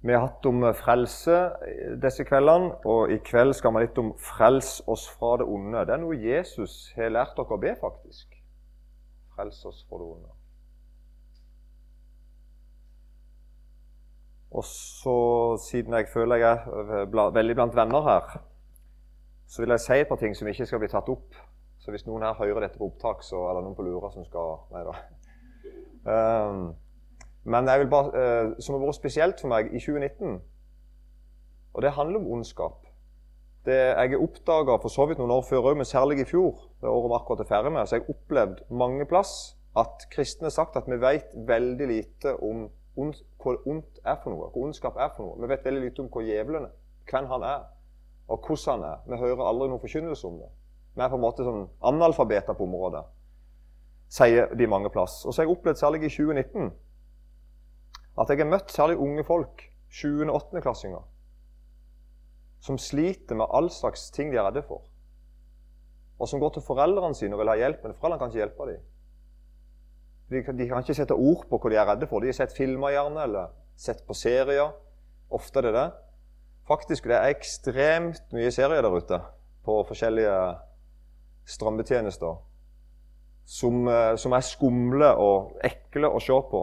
[0.00, 1.36] Vi har hatt om frelse
[2.00, 5.84] disse kveldene, og i kveld skal vi litt om 'frels oss fra det onde'.
[5.84, 8.36] Det er noe Jesus har lært dere å be, faktisk.
[9.34, 10.30] Frels oss fra det onde.
[14.50, 18.40] Og så, siden jeg føler jeg er veldig blant venner her,
[19.46, 21.34] så vil jeg si et par ting som ikke skal bli tatt opp.
[21.78, 24.24] Så hvis noen her hører dette på opptak, så er det noen på lura som
[24.24, 24.94] skal Nei da.
[26.04, 26.74] Um,
[27.44, 30.40] men jeg vil bare, uh, som har vært spesielt for meg i 2019,
[31.74, 32.90] og det handler om ondskap
[33.64, 36.88] det Jeg oppdaga for så vidt noen år før òg, men særlig i fjor, det
[36.88, 40.78] året vi akkurat er ferdig med, så jeg opplevd mange plass at kristne har sagt
[40.80, 42.64] at vi vet veldig lite om
[42.96, 45.42] ond, hva ondt er for noe, hva ondskap er for noe.
[45.42, 46.74] Vi vet veldig lite om hva djevelen er,
[47.10, 47.68] hvem han er,
[48.30, 49.04] og hvordan han er.
[49.06, 50.50] Vi hører aldri noen forkynnelse om det.
[50.96, 53.04] Vi er på en måte sånn analfabeter på området,
[54.10, 55.20] sier de mange plass.
[55.26, 56.72] Og så har jeg opplevd særlig i 2019
[58.20, 60.20] at jeg har møtt særlig unge folk, 7.
[60.28, 60.60] og 8.
[60.60, 61.02] klassinger,
[62.60, 64.84] som sliter med all slags ting de er redde for.
[66.20, 68.66] Og som går til foreldrene sine og vil ha hjelp, men foreldrene kan ikke hjelpe
[68.68, 68.82] dem.
[70.30, 72.20] De kan, de kan ikke sette ord på hva de er redde for.
[72.20, 74.74] De har sett filmer gjerne, eller sett på serier.
[75.32, 75.86] Ofte er det det.
[76.68, 79.18] Faktisk det er ekstremt mye serier der ute
[79.64, 80.36] på forskjellige
[81.50, 82.36] strømbetjenester
[83.50, 86.62] som, eh, som er skumle og ekle å se på.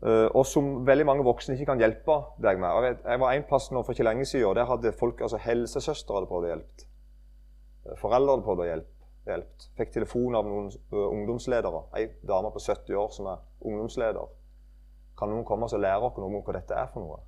[0.00, 2.72] Uh, og som veldig mange voksne ikke kan hjelpe deg med.
[2.72, 5.20] Jeg, vet, jeg var en plass nå for ikke lenge siden, og der hadde folk,
[5.20, 6.86] altså helsesøstre hadde prøvd å hjelpe.
[7.84, 8.96] Eh, foreldre hadde prøvd å hjelpe.
[9.76, 11.82] Fikk telefon av noen uh, ungdomsledere.
[12.00, 14.32] Ei dame på 70 år som er ungdomsleder.
[15.20, 17.20] Kan noen komme og lære oss noe om hva dette er for noe?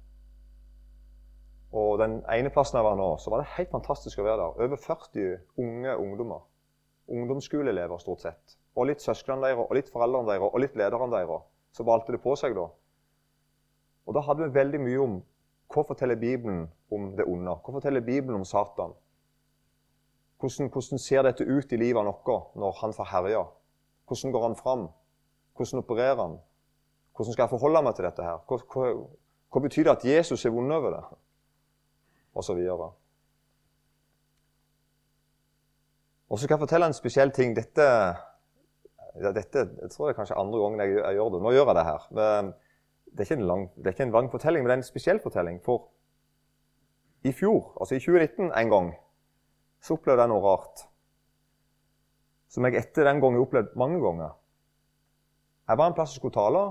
[1.77, 4.65] Og den ene plassen jeg var nå, så var det helt fantastisk å være der.
[4.65, 6.49] Over 40 unge ungdommer.
[7.13, 8.57] Ungdomsskoleelever stort sett.
[8.77, 12.23] Og litt søsknene deres, og litt foreldrene deres, og litt lederne deres så valgte det
[12.23, 12.69] på seg da.
[14.07, 15.19] Og da hadde vi veldig mye om
[15.73, 17.55] hva forteller Bibelen om det onde?
[17.65, 18.93] Hva forteller Bibelen om Satan?
[20.41, 23.45] Hvordan, hvordan ser dette ut i livet av noen når han får herje?
[24.11, 24.89] Hvordan går han fram?
[25.57, 26.41] Hvordan opererer han?
[27.17, 28.25] Hvordan skal jeg forholde meg til dette?
[28.27, 28.43] her?
[28.49, 28.91] Hva, hva,
[29.53, 31.03] hva betyr det at Jesus er vond over det?
[32.35, 32.91] Og så videre.
[36.29, 37.57] Og så skal jeg fortelle en spesiell ting.
[37.57, 37.87] Dette
[39.21, 41.41] dette jeg tror jeg kanskje andre gangen jeg, jeg, gjør det.
[41.45, 42.07] Nå gjør jeg det her.
[43.13, 45.59] Det er, lang, det er, ikke en lang, fortelling, men det er en spesiell fortelling.
[45.65, 45.91] For
[47.29, 48.93] i fjor, altså i 2019 en gang,
[49.83, 50.87] så opplevde jeg noe rart.
[52.53, 54.33] Som jeg etter den gangen opplevd mange ganger.
[55.69, 56.65] Jeg var en plass jeg skulle tale.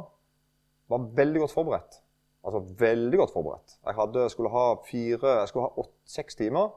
[0.92, 2.02] Var veldig godt forberedt.
[2.42, 3.78] Altså veldig godt forberedt.
[3.86, 6.74] Jeg hadde, skulle ha fire, jeg skulle ha åtte, seks timer,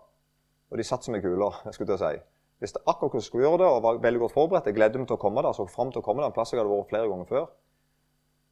[0.70, 1.50] og de satt som ei kule.
[1.72, 4.66] skulle jeg si visste akkurat hvordan jeg skulle gjøre det og var veldig godt forberedt.
[4.70, 6.52] Jeg gledde meg til å komme der, så frem til å komme der, en plass
[6.54, 7.46] jeg hadde vært flere ganger før.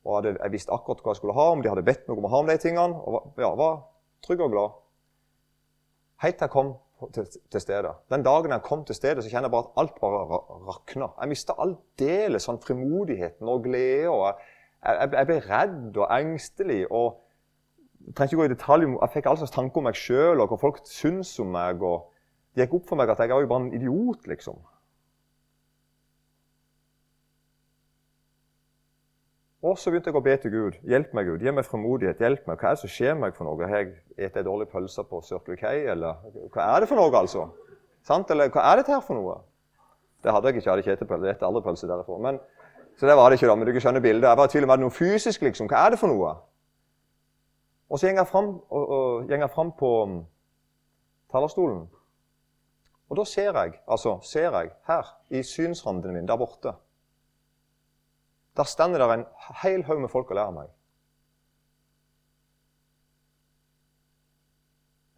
[0.04, 2.26] Og hadde, Jeg visste akkurat hva jeg skulle ha, om de hadde bedt meg om
[2.26, 3.02] å ha om de tingene.
[3.02, 3.76] Og var, ja, var
[4.26, 4.80] trygg og glad.
[6.22, 6.72] Helt til jeg kom
[7.14, 7.94] til, til, stedet.
[8.10, 11.12] Den dagen jeg kom til stedet, så kjenner jeg bare at alt bare rakna.
[11.20, 14.10] Jeg mista aldeles sånn frimodigheten og glede.
[14.10, 14.36] og jeg,
[14.84, 16.80] jeg, jeg, ble redd og engstelig.
[16.90, 17.18] og
[18.06, 20.50] Jeg trenger ikke gå i detalj, jeg fikk all slags tanker om meg sjøl og
[20.50, 21.82] hva folk syns om meg.
[21.82, 22.11] og
[22.52, 24.58] det gikk opp for meg at jeg var jo bare en idiot, liksom.
[29.62, 30.78] Og så begynte jeg å be til Gud.
[30.90, 31.42] Hjelp meg, Gud.
[31.46, 32.18] Gi meg fremodighet.
[32.18, 32.58] Hjelp meg.
[32.58, 33.68] Hva er det som skjer meg for noe?
[33.70, 36.18] Har jeg spist ei dårlig pølse på Circle K, eller
[36.50, 37.46] hva er det for noe, altså?
[38.02, 38.32] Sant?
[38.34, 39.36] Eller hva er dette her for noe?
[40.22, 40.66] Det hadde jeg ikke.
[40.66, 41.30] Jeg hadde ikke spist pølse.
[41.30, 42.18] Jeg spiser aldri pølse derifra.
[42.26, 42.40] Men,
[42.98, 43.56] så det var det ikke, da.
[43.60, 44.28] Men du kan skjønne bildet.
[44.28, 45.70] Jeg var i tvil om det noe fysisk, liksom.
[45.70, 46.34] Hva er det for noe?
[47.92, 48.52] Og så går jeg fram,
[49.30, 50.20] jeg fram på um,
[51.30, 51.84] talerstolen.
[53.10, 56.72] Og da ser jeg, altså ser jeg her i synsranden min der borte
[58.56, 59.26] Der stender det en
[59.62, 60.68] hel haug med folk og lærer meg.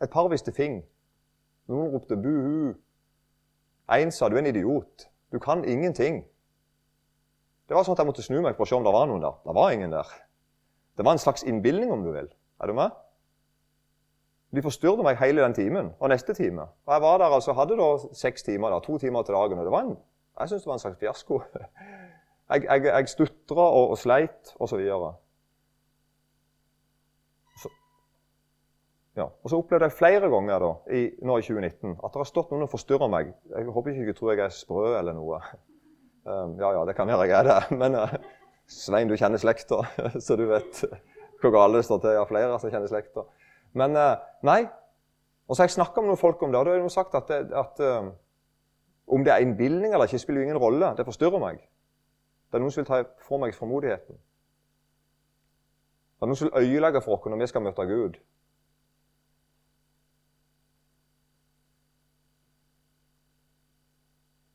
[0.03, 0.85] Et par viste fing.
[1.67, 2.75] Noen ropte buhu.
[3.91, 5.09] Én sa 'du er en idiot'.
[5.33, 6.25] Du kan ingenting.
[7.69, 9.23] Det var sånn at jeg måtte snu meg for å se om det var noen
[9.23, 9.41] der.
[9.45, 10.09] Det var ingen der.
[10.97, 12.29] Det var en slags innbilning, om du vil.
[12.61, 12.91] Er du med?
[14.55, 16.69] De forstyrret meg hele den timen og neste time.
[16.87, 19.59] Og Jeg var der altså, hadde da seks timer, da, to timer til dagen.
[19.59, 19.97] og det var en,
[20.41, 21.43] Jeg syns det var en slags fiasko.
[22.53, 25.15] Jeg, jeg, jeg stutra og, og sleit og så videre.
[29.17, 29.29] Ja.
[29.43, 32.51] Og så opplevde jeg flere ganger da, i, nå i 2019 at det har stått
[32.51, 33.31] noen og forstyrra meg.
[33.53, 35.41] Jeg håper ikke dere tror jeg er sprø eller noe.
[36.25, 37.57] Um, ja, ja, det kan være jeg er det.
[37.83, 38.13] Men uh,
[38.65, 39.83] Svein, du kjenner slekta,
[40.25, 40.79] så du vet
[41.43, 42.15] hvor galt det står til.
[42.15, 43.27] Jeg har flere som kjenner slekta.
[43.75, 44.17] Men eh,
[44.47, 44.63] nei.
[45.49, 47.15] Og så har jeg snakka med noen folk om det, og da har de sagt
[47.19, 48.13] at, det, at um,
[49.13, 50.95] om det er innbilning eller ikke, spiller jo ingen rolle.
[50.97, 51.59] Det forstyrrer meg.
[52.49, 54.17] Det er noen som vil ta fra meg formodigheten.
[56.15, 58.17] Det er noen som vil øyelegge for oss når vi skal møte Gud.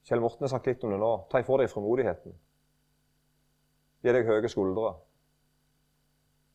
[0.10, 1.12] Kjell Morten har sagt litt om det nå.
[1.30, 2.34] Ta ifra deg frimodigheten.
[4.02, 4.96] Gi deg høye skuldre.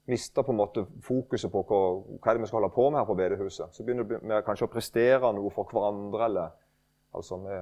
[0.07, 1.81] Miste på en måte fokuset på hva,
[2.21, 3.73] hva vi skal holde på med her på bedehuset.
[3.73, 6.27] Så begynner vi kanskje å prestere noe for hverandre.
[6.27, 6.51] eller
[7.15, 7.61] altså vi,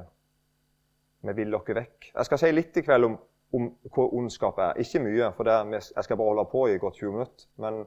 [1.29, 2.09] vi vil dere vekk.
[2.15, 3.15] Jeg skal si litt i kveld om,
[3.55, 4.81] om hva ondskap er.
[4.83, 7.47] Ikke mye, for det, jeg skal bare holde på i godt 20 minutter.
[7.63, 7.85] Men,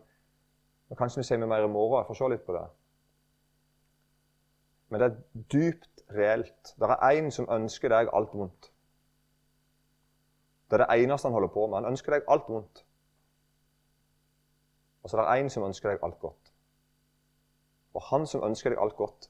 [0.88, 2.00] men kanskje vi sier mer i morgen.
[2.00, 2.64] Jeg får se litt på det.
[4.90, 6.76] Men det er dypt reelt.
[6.80, 8.72] Det er én som ønsker deg alt vondt.
[10.72, 11.82] Det er det eneste han holder på med.
[11.82, 12.85] Han ønsker deg alt vondt.
[15.06, 16.52] Og så er det én som ønsker deg alt godt.
[17.94, 19.30] Og han som ønsker deg alt godt,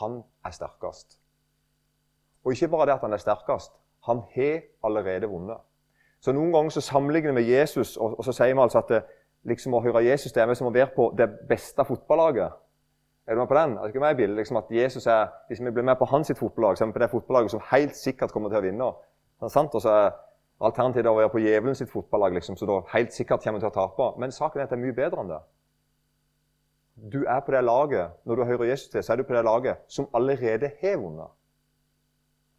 [0.00, 1.18] han er sterkest.
[2.44, 3.74] Og ikke bare det at han er sterkest,
[4.08, 5.60] han har allerede vunnet.
[6.20, 8.88] Så Noen ganger så sammenligner vi med Jesus, og, og, så sier vi altså at
[8.88, 9.02] det,
[9.44, 12.56] liksom å høre Jesus det er som å være på det beste fotballaget.
[13.26, 13.76] Er du med på den?
[13.76, 16.32] Er det ikke meg bildet, liksom at Jesus er, Hvis vi blir med på hans
[16.38, 18.88] fotballag, så er vi på det fotballaget som helt sikkert kommer til å vinne.
[19.44, 20.16] Og så er
[20.60, 23.74] alternativet å være på djevelen sitt fotballag, liksom, så da helt sikkert kommer til å
[23.74, 24.08] tape.
[24.20, 25.40] Men saken er at det er mye bedre enn det.
[27.12, 29.44] Du er på det laget, Når du hører Jesus til, så er du på det
[29.44, 31.28] laget som allerede har vunnet.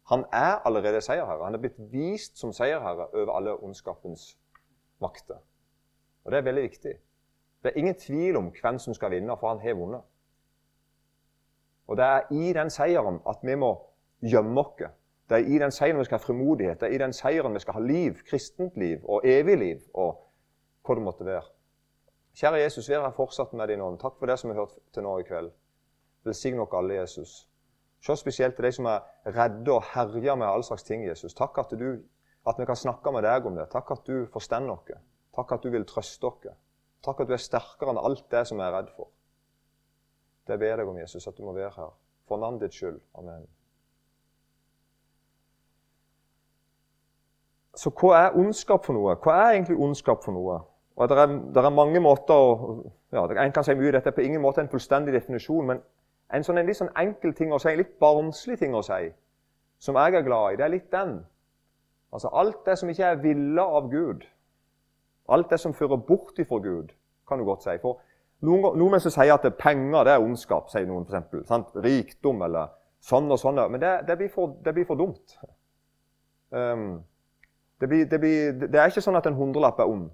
[0.08, 1.44] Han er allerede seierherre.
[1.44, 4.38] Han er blitt vist som seierherre over alle ondskapens
[5.00, 5.36] makter.
[6.24, 6.92] Og Det er veldig viktig.
[7.62, 10.00] Det er ingen tvil om hvem som skal vinne, for han har vunnet.
[11.86, 13.72] Og det er i den seieren at vi må
[14.20, 14.88] gjemme oss.
[15.28, 16.80] Det er i den seieren vi skal ha frimodighet.
[16.80, 20.16] Det er i den seieren vi skal ha liv, kristent liv og evig liv og
[20.86, 21.44] hva det måtte være.
[22.38, 23.98] Kjære Jesus, vær her fortsatt med din ånd.
[24.00, 25.50] Takk for det som vi har hørt til nå i kveld.
[26.24, 27.32] Velsign oss alle, Jesus.
[28.00, 31.34] Se spesielt til de som er redde og herjer med all slags ting, Jesus.
[31.34, 31.98] Takk at, du,
[32.46, 33.66] at vi kan snakke med deg om det.
[33.72, 34.96] Takk at du forstår oss.
[35.34, 36.48] Takk at du vil trøste oss.
[37.04, 39.10] Takk at du er sterkere enn alt det som vi er redd for.
[40.46, 41.94] Det ber jeg deg om, Jesus, at du må være her.
[42.28, 43.02] For navnet ditt skyld.
[43.18, 43.46] Amen.
[47.78, 49.14] Så hva er ondskap for noe?
[49.22, 50.58] Hva er egentlig ondskap for noe?
[50.98, 52.72] Og det er, det er mange måter å,
[53.14, 55.82] ja, En kan si mye dette er på ingen måte en fullstendig definisjon, men
[56.34, 59.12] en, sånn, en litt sånn enkel ting å si, en litt barnslig ting å si,
[59.78, 61.20] som jeg er glad i, det er litt den.
[62.12, 64.26] Altså Alt det som ikke er ville av Gud,
[65.28, 66.90] alt det som fører bort ifra Gud,
[67.28, 67.76] kan du godt si.
[67.82, 68.00] For
[68.40, 71.76] noen, noen mennesker sier at penger det er ondskap, sier noen f.eks.
[71.84, 72.72] Rikdom eller
[73.04, 73.60] sånn og sånn.
[73.70, 75.36] Men det, det, blir, for, det blir, for, dumt.
[76.50, 77.04] Um,
[77.80, 80.08] det, blir, blir, det, er ikke sånn at en hundrelapp er ond.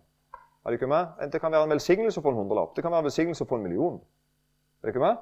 [0.65, 1.31] Er det ikke med?
[1.33, 2.73] Det kan være en velsignelse for en hundrelapp.
[2.77, 4.01] Det kan være en velsignelse for en million.
[4.81, 5.17] Er det ikke med?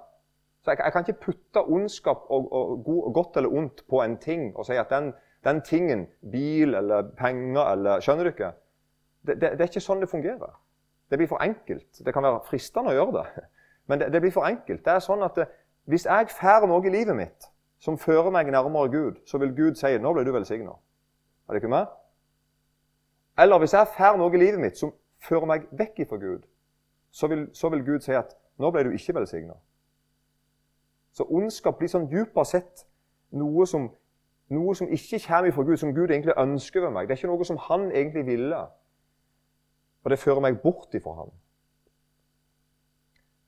[0.62, 4.17] Så jeg, jeg kan ikke putte ondskap og, og, og, godt eller ondt på en
[4.17, 5.12] ting og si at den,
[5.44, 8.53] den tingen, bil eller penger eller Skjønner du ikke?
[9.27, 10.55] Det, det, det er ikke sånn det fungerer.
[11.11, 11.99] Det blir for enkelt.
[12.05, 13.47] Det kan være fristende å gjøre det,
[13.91, 14.85] men det, det blir for enkelt.
[14.85, 15.59] Det er sånn at det, eh,
[15.91, 17.49] Hvis jeg får noe i livet mitt
[17.83, 20.77] som fører meg nærmere Gud, så vil Gud si 'Nå ble du velsigna'.
[21.49, 21.87] Er det ikke med?
[23.38, 24.93] Eller hvis jeg får noe i livet mitt som
[25.23, 26.44] fører meg vekk ifra Gud,
[27.11, 29.56] så vil, så vil Gud si at 'nå ble du ikke velsigna'.
[31.12, 32.87] Så ondskap blir sånn dypere sett
[33.31, 33.90] noe som,
[34.49, 37.08] noe som ikke kommer ifra Gud, som Gud egentlig ønsker ved meg.
[37.08, 38.67] Det er ikke noe som han egentlig ville.
[40.05, 41.31] Og det fører meg bort ifra ham.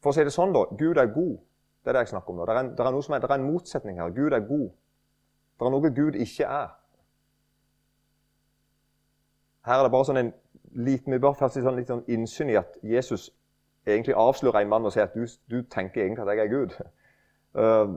[0.01, 1.39] For å si det sånn, da Gud er god.
[1.85, 2.47] Det er det jeg snakker om nå.
[2.47, 4.11] Det er en, det er er, det er en motsetning her.
[4.11, 4.71] Gud er god.
[5.59, 6.69] Det er noe Gud ikke er.
[9.65, 10.33] Her er det bare sånn en
[10.75, 13.31] liten, Vi bør først sånn, litt sånn innsyn i at Jesus
[13.87, 16.75] egentlig avslører en mann og sier at du, du tenker egentlig at jeg er Gud.
[17.55, 17.97] Uh,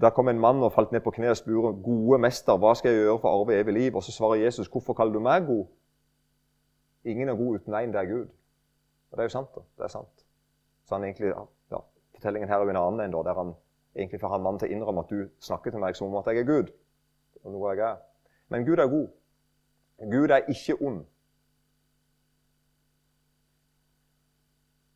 [0.00, 2.92] der kom en mann og falt ned på kne og spurte gode mester, hva skal
[2.92, 3.96] jeg gjøre for å arve evig liv.
[3.96, 5.66] Og så svarer Jesus, hvorfor kaller du meg god?
[7.04, 8.32] Ingen er god uten én, det er Gud.
[9.10, 9.52] Og det er jo sant.
[9.54, 9.60] da.
[9.78, 10.24] Det er sant.
[10.84, 11.34] Så han egentlig,
[11.70, 11.80] ja,
[12.14, 13.52] Fortellingen her er jo en annen enn da, der han
[13.94, 16.30] egentlig får han mannen til å innrømme at du snakker til meg som om at
[16.32, 16.72] jeg er Gud.
[17.44, 18.00] og noe jeg er.
[18.48, 19.08] Men Gud er god.
[19.98, 21.04] Gud er ikke ond.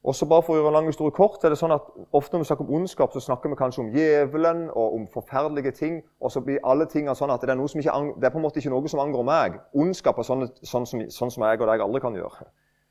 [0.09, 2.45] Også bare for å gjøre en lang historie kort, er det sånn at Ofte når
[2.45, 5.99] vi snakker om ondskap, så snakker vi kanskje om djevelen og om forferdelige ting.
[6.25, 8.63] Og så blir alle tingene sånn at det er, ikke, det er på en måte
[8.63, 9.59] ikke noe som angår meg.
[9.77, 12.49] Ondskap er sånn, sånn, som, sånn som jeg og deg aldri kan gjøre.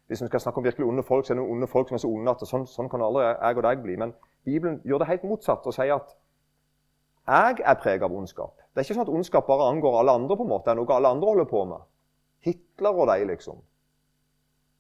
[0.08, 1.98] Hvis vi skal snakke om virkelig onde folk, så er det noen onde folk som
[1.98, 3.98] er så onde at sånn, sånn kan aldri jeg og deg bli.
[4.04, 4.14] Men
[4.46, 6.14] Bibelen gjør det helt motsatt og sier at
[7.28, 8.54] jeg er preget av ondskap.
[8.72, 10.38] Det er ikke sånn at ondskap bare angår alle andre.
[10.38, 11.82] på en måte, Det er noe alle andre holder på med.
[12.46, 13.60] Hitler og de, liksom.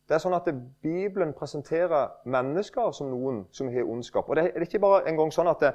[0.07, 0.47] Det er sånn at
[0.83, 4.29] Bibelen presenterer mennesker som noen som har ondskap.
[4.29, 5.73] Og Det er ikke bare en gang sånn at, det,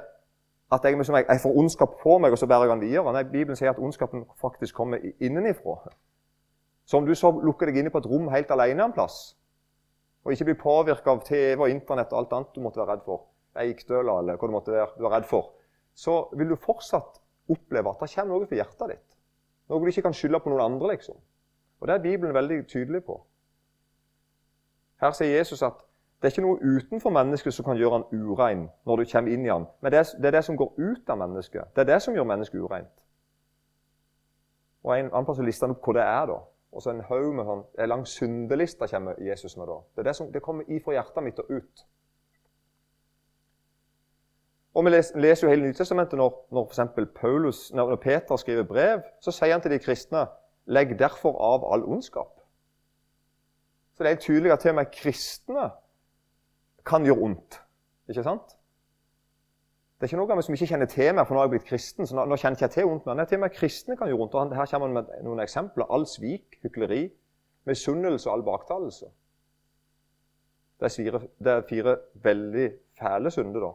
[0.73, 3.13] at jeg, liksom, jeg, får ondskap på meg, og så bærer jeg den videre.
[3.13, 5.77] Nei, Bibelen sier at ondskapen faktisk kommer innenifra.
[6.85, 9.35] Så om du så lukker deg inne på et rom helt alene en plass,
[10.23, 13.05] og ikke blir påvirka av TV og Internett og alt annet du måtte være redd
[13.05, 13.27] for,
[13.59, 15.51] eikdøler eller hva du måtte være du er redd for,
[15.93, 17.19] så vil du fortsatt
[17.53, 19.07] oppleve at det kommer noe for hjertet ditt.
[19.69, 21.19] Noe du ikke kan skylde på noen andre, liksom.
[21.83, 23.25] Og Det er Bibelen veldig tydelig på.
[25.01, 25.81] Her sier Jesus at
[26.21, 29.43] det er ikke noe utenfor mennesket som kan gjøre han urein når du kommer inn
[29.43, 29.65] i han.
[29.81, 31.73] Men det er, det er det som går ut av mennesket.
[31.75, 32.93] Det er det som gjør mennesket ureint.
[34.83, 36.29] Og En annen plass lister han opp hva det er.
[36.31, 36.37] da.
[36.71, 39.67] Og så en haug med sånn, en lang syndeliste kommer Jesus med.
[39.67, 39.75] da.
[39.95, 41.83] Det, er det, som, det kommer ifra hjertet mitt og ut.
[44.73, 49.03] Og Vi leser jo hele Nytestamentet når, når, for Paulus, når Peter skriver brev.
[49.19, 50.23] Så sier han til de kristne
[50.65, 52.39] legg derfor av all ondskap.
[53.93, 55.69] Så det er tydelig at til og med kristne
[56.85, 57.59] kan gjøre ondt.
[58.09, 58.55] Ikke sant?
[60.03, 62.07] Det er ikke noe som ikke kjenner til meg, for nå har jeg blitt kristen.
[62.07, 64.33] så nå, kjenner ikke til ondt, men til og med kristne kan gjøre ondt.
[64.35, 65.85] og Her kommer man med noen eksempler.
[65.89, 67.05] All svik, hykleri,
[67.69, 69.05] misunnelse og all baktalelse.
[70.79, 72.67] Det er, fire, det er fire veldig
[72.99, 73.71] fæle synder, da.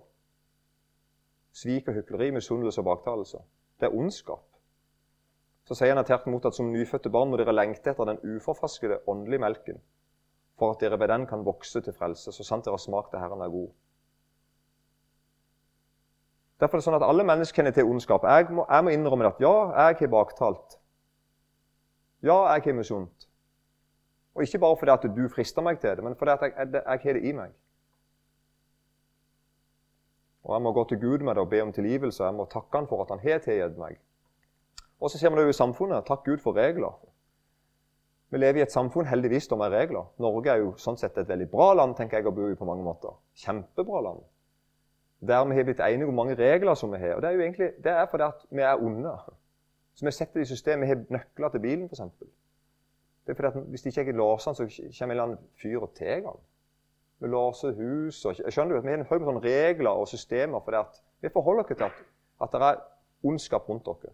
[1.53, 3.39] Svik og hykleri, misunnelse og baktalelse.
[3.81, 4.45] Det er ondskap.
[5.69, 9.03] Så sier han tvert imot at som nyfødte barn må dere lengte etter den uforfraskede
[9.11, 9.83] åndelige melken,
[10.57, 13.21] for at dere ved den kan vokse til frelse, så sant dere har smakt det
[13.21, 13.69] Herren er god.
[16.59, 18.25] Derfor er det sånn at alle mennesker kjenner til ondskap.
[18.25, 20.79] Jeg må, jeg må innrømme at ja, jeg har baktalt.
[22.25, 23.29] Ja, jeg har misunt.
[24.35, 26.81] Og ikke bare fordi at du frister meg til det, men fordi at jeg, jeg,
[26.81, 27.55] jeg har det i meg.
[30.49, 32.25] Og jeg må gå til Gud med det og be om tilgivelse.
[32.25, 34.01] Jeg må takke han for at han har tilgitt meg.
[35.01, 36.07] Og så ser vi det jo i samfunnet.
[36.07, 36.97] Takk Gud for regler.
[38.31, 40.11] Vi lever i et samfunn heldigvis med regler.
[40.19, 42.67] Norge er jo sånn sett et veldig bra land tenker jeg å bo i på
[42.69, 43.15] mange måter.
[43.41, 44.21] Kjempebra land.
[45.21, 47.17] Der vi har blitt enige om mange regler som vi har.
[47.17, 49.15] Og Det er jo egentlig, det er fordi at vi er onde.
[49.95, 50.87] Så vi setter det i systemet.
[50.87, 52.03] Vi har nøkler til bilen, f.eks.
[53.27, 55.81] Det er fordi at Hvis ikke jeg låser den, så kommer en eller annen fyr
[55.81, 56.39] og tar den.
[57.19, 58.79] Vi låser hus og Skjønner du?
[58.79, 61.93] at Vi har en haug regler og systemer fordi at vi forholder oss til at,
[62.43, 62.77] at det er
[63.25, 64.13] ondskap rundt dere.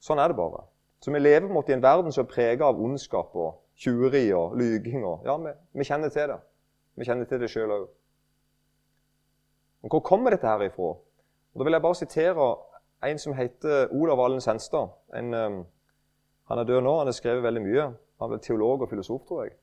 [0.00, 0.64] Sånn er det bare.
[1.00, 4.56] Så vi lever på i en verden som er preget av ondskap og tjuveri og
[4.56, 5.04] lyging.
[5.04, 6.38] Og, ja, vi, vi, kjenner til det.
[6.96, 7.86] Vi kjenner til det sjøl òg.
[9.80, 10.92] Men hvor kommer dette her ifra?
[11.50, 12.48] Og da vil jeg bare sitere
[13.08, 14.92] en som heter Olav Allen Senstad.
[15.16, 15.60] En, um,
[16.52, 16.96] han er død nå.
[16.98, 17.86] Han har skrevet veldig mye.
[18.20, 19.56] Han er teolog og filosof, tror jeg.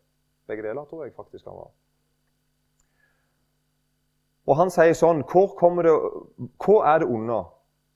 [0.47, 1.69] Begge deler, tror jeg faktisk han var.
[4.47, 5.91] Og Han sier sånn Hvor, det,
[6.63, 7.41] hvor er det onde,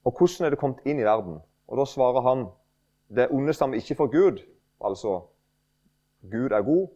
[0.04, 1.40] og hvordan er det kommet inn i verden?
[1.72, 2.48] Og Da svarer han
[3.16, 4.42] det onde stammer ikke fra Gud.
[4.84, 5.22] Altså
[6.32, 6.88] Gud er god,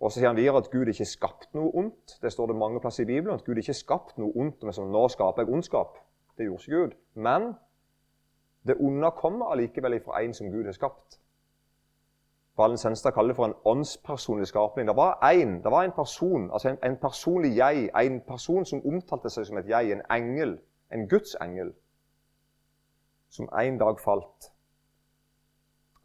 [0.00, 2.18] og så sier han videre at Gud ikke har skapt noe ondt.
[2.22, 3.34] Det står det mange plasser i Bibelen.
[3.34, 4.62] at Gud ikke har skapt noe ondt.
[4.62, 5.98] Men som nå skaper jeg ondskap.
[6.38, 6.92] Det gjorde ikke Gud.
[7.14, 7.54] Men
[8.66, 11.20] det onde kommer allikevel fra en som Gud har skapt.
[12.58, 14.88] Valen Senstad kaller det for en åndspersonlig skapning.
[14.88, 18.86] Det var én, det var en person, altså en, en, personlig jeg, en person som
[18.86, 20.58] omtalte seg som et jeg, en engel,
[20.92, 21.70] en Guds engel,
[23.28, 24.52] som en dag falt.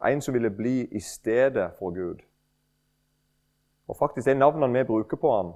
[0.04, 2.22] En som ville bli i stedet for Gud.
[3.88, 5.54] Og faktisk det navnene vi bruker på ham,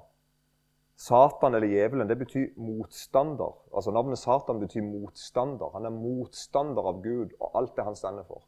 [0.98, 3.52] Satan eller djevelen, det betyr motstander.
[3.74, 5.70] Altså Navnet Satan betyr motstander.
[5.72, 8.42] Han er motstander av Gud og alt det han stender for.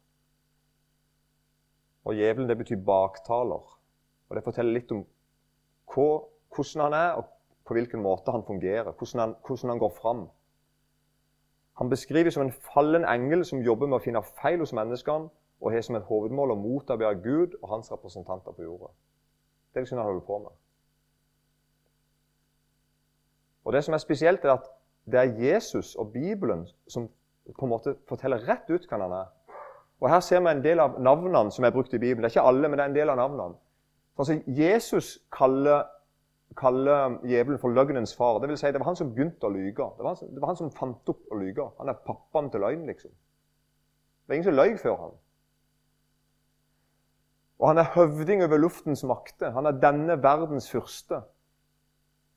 [2.03, 3.77] Og djevelen det betyr baktaler.
[4.29, 5.05] Og Det forteller litt om
[5.93, 6.09] hva,
[6.55, 7.31] hvordan han er, og
[7.67, 8.91] på hvilken måte han fungerer.
[8.91, 10.27] Hvordan han, hvordan han går fram.
[11.81, 15.73] Han beskrives som en fallen engel som jobber med å finne feil hos menneskene og
[15.73, 18.91] har som et hovedmål å motarbeide Gud og hans representanter på jorda.
[19.73, 20.51] Det er liksom han holder på med.
[23.65, 24.69] Og Det som er spesielt, er at
[25.11, 27.09] det er Jesus og Bibelen som
[27.57, 29.33] på en måte forteller rett ut hvem han er.
[30.01, 32.23] Og Her ser vi en del av navnene som er brukt i Bibelen.
[32.23, 33.57] Det er ikke alle, men det er en del av navnene.
[34.17, 35.83] Altså, Jesus kaller,
[36.57, 38.39] kaller djevelen for løgnens far.
[38.41, 39.87] Det vil si, det var han som begynte å lyge.
[39.97, 41.67] Det var, han, det var han som fant opp å lyge.
[41.79, 43.11] Han er pappaen til løgn, liksom.
[43.11, 45.19] Det var ingen som løy før han.
[47.61, 49.53] Og han er høvding over luftens makter.
[49.53, 51.21] Han er denne verdens fyrste.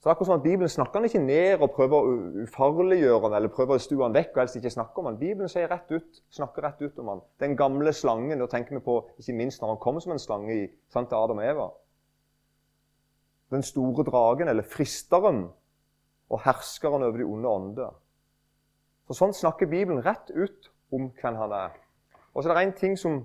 [0.05, 3.53] Så akkurat sånn at Bibelen snakker han ikke ned og prøver å ufarliggjøre han, eller
[3.55, 5.17] prøver å stue han vekk og helst ikke snakke om han.
[5.17, 7.23] Bibelen sier rett ut, snakker rett ut om han.
[7.41, 8.43] Den gamle slangen.
[8.45, 11.41] Da tenker vi på ikke minst når han kom som en slange i sant, Adam
[11.41, 11.71] og Eva.
[13.53, 15.49] Den store dragen, eller fristeren,
[16.31, 17.93] og herskeren over de onde ånder.
[19.07, 21.77] Så Sånn snakker Bibelen rett ut om hvem han er.
[22.33, 23.21] Og så er det en ting som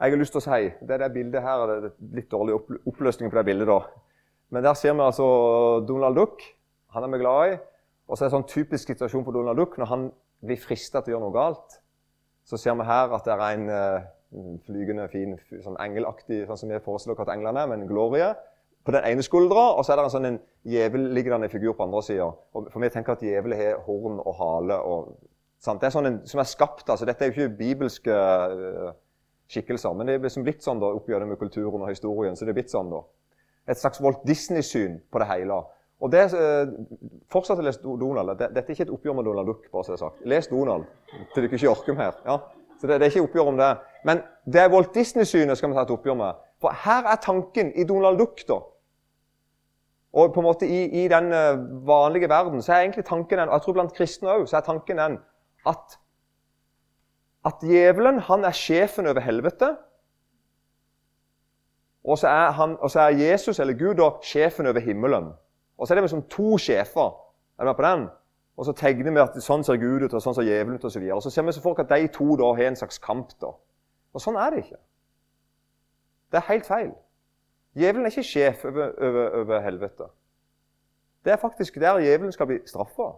[0.00, 2.54] jeg har lyst til å si Det er det bildet her, det er litt dårlig
[2.88, 3.68] oppløsning på det bildet.
[3.68, 3.80] da.
[4.50, 5.26] Men der ser vi altså
[5.88, 6.42] Donald Duck.
[6.94, 7.58] Han er vi glad i.
[8.08, 10.08] Og så er det en sånn typisk situasjon for Donald Duck når han
[10.44, 11.76] blir frista til å gjøre noe galt.
[12.44, 14.08] Så ser vi her at det er en, eh,
[14.66, 18.34] flygende, fin, sånn engelaktig, sånn som vi foreslår at englene er, men glorie
[18.84, 22.02] på den ene skuldra, og så er det en sånn en djevelliggende figur på andre
[22.04, 22.30] sida.
[22.52, 24.78] For vi tenker at djevelen har horn og hale.
[24.80, 25.10] og
[25.60, 25.80] sant?
[25.80, 26.88] Det er sånn en, som er skapt.
[26.88, 28.92] altså Dette er jo ikke bibelske uh,
[29.50, 32.36] skikkelser, men det er liksom blitt sånn da, opp gjennom kulturen og historien.
[32.36, 33.02] så det er blitt sånn da.
[33.70, 35.60] Et slags Walt Disney-syn på det hele.
[36.00, 36.72] Og det, uh,
[37.32, 38.32] Fortsatt å lese Donald.
[38.40, 39.68] Dette er ikke et oppgjør med Donald Duck.
[39.72, 40.24] bare så det er sagt.
[40.24, 40.88] Les Donald
[41.34, 42.16] til dere ikke orker mer.
[42.24, 42.40] ja.
[42.80, 43.74] Så det, det, er ikke oppgjør om det.
[44.08, 46.46] Men det er Walt Disney-synet skal vi ta et oppgjør med.
[46.60, 48.60] For her er tanken i Donald Duck, da.
[50.12, 53.48] Og på en måte i, i den eh, vanlige verden så er egentlig tanken den,
[53.48, 55.18] og jeg tror blant kristne òg, så er tanken den
[55.70, 55.98] at,
[57.46, 59.76] at djevelen han er sjefen over helvete.
[62.04, 65.30] Og så, er han, og så er Jesus, eller Gud, da, sjefen over himmelen.
[65.78, 67.12] Og så er det liksom to sjefer.
[67.58, 68.06] Er du med på den?
[68.56, 70.88] Og så tegner vi at sånn ser Gud ut, og sånn ser djevelen ut, osv.
[70.88, 71.16] Og, så videre.
[71.16, 73.30] og så ser vi så for at de to da har en slags kamp.
[73.40, 73.52] da.
[74.12, 74.80] Og sånn er det ikke.
[76.30, 76.92] Det er helt feil.
[77.74, 80.04] Djevelen er ikke sjef over, over, over, helvete.
[81.24, 83.10] Det er faktisk der djevelen skal bli straffa.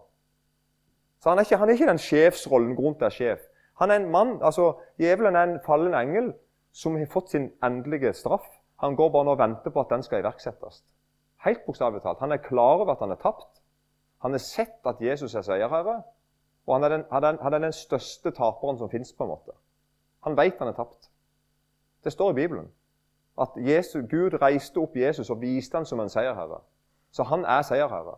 [1.19, 3.39] Så han er, ikke, han er ikke den sjefsrollen rundt er sjef.
[3.79, 6.33] Han er en mann, altså Djevelen er en fallen engel
[6.71, 8.45] som har fått sin endelige straff.
[8.75, 10.83] Han går bare nå og venter på at den skal iverksettes.
[11.45, 12.19] Helt bokstavelig talt.
[12.19, 13.61] Han er klar over at han er tapt.
[14.21, 16.01] Han har sett at Jesus er seierherre,
[16.67, 19.15] og han er, den, han, er, han er den største taperen som fins.
[20.23, 21.09] Han vet han er tapt.
[22.03, 22.71] Det står i Bibelen
[23.41, 26.61] at Jesus, Gud reiste opp Jesus og viste han som en seierherre.
[27.11, 28.17] Så han er seierherre.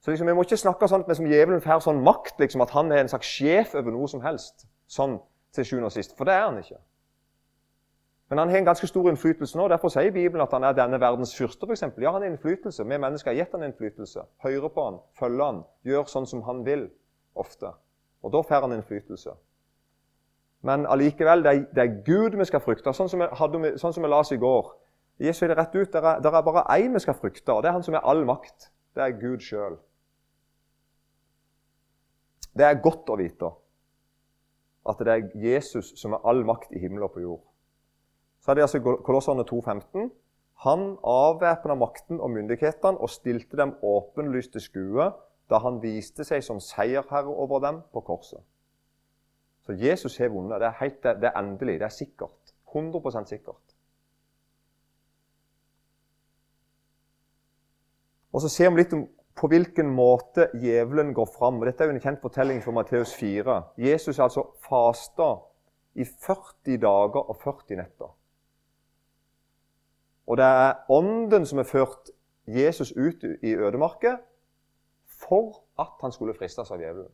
[0.00, 2.62] Så liksom, Vi må ikke snakke sånn at vi som djevelen får sånn makt, liksom,
[2.62, 4.68] at han er en slags sjef over noe som helst.
[4.88, 5.18] Sånn
[5.54, 6.14] til sjuende og sist.
[6.16, 6.78] For det er han ikke.
[8.28, 9.68] Men han har en ganske stor innflytelse nå.
[9.72, 11.64] Derfor sier Bibelen at han er denne verdens fyrste.
[11.64, 12.04] For eksempel.
[12.04, 12.84] ja, han har innflytelse.
[12.84, 14.24] Vi mennesker har gitt han innflytelse.
[14.44, 16.88] Hører på han, følger han, gjør sånn som han vil.
[17.34, 17.72] Ofte.
[18.22, 19.32] Og da får han innflytelse.
[20.66, 22.92] Men allikevel, det, det, er Gud vi skal frykte.
[22.94, 24.72] Sånn som vi, hadde, sånn som vi las i går.
[25.22, 25.92] Jesus er det rett ut.
[25.92, 28.24] Det er, er, bare én vi skal frykte, og det er han som er all
[28.26, 28.70] makt.
[28.94, 29.78] Det er Gud sjøl.
[32.58, 33.52] Det er godt å vite
[34.88, 37.42] at det er Jesus som er all makt i himmel og på jord.
[38.40, 40.08] Så er det altså Kolosserne 2,15.
[40.64, 45.10] Han avvæpna makten og myndighetene og stilte dem åpenlyst til skue
[45.50, 48.40] da han viste seg som seierherre over dem på korset.
[49.68, 50.62] Så Jesus har vunnet.
[50.62, 51.74] Det er, helt, det er endelig.
[51.80, 52.54] Det er sikkert.
[52.72, 53.74] 100% sikkert.
[58.32, 59.04] Og Så ser vi litt om
[59.38, 61.60] på hvilken måte djevelen går fram.
[61.60, 63.58] Og dette er jo en kjent fortelling fra Matteus 4.
[63.84, 65.28] Jesus er altså fasta
[65.94, 68.16] i 40 dager og 40 netter.
[70.26, 72.10] Og det er Ånden som har ført
[72.48, 74.24] Jesus ut i ødemarket
[75.28, 77.12] for at han skulle fristes av djevelen.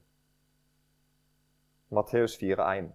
[1.90, 2.92] Matteus 4,1.